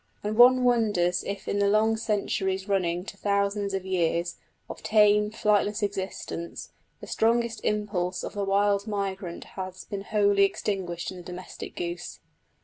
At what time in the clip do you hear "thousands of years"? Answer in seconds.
3.17-4.37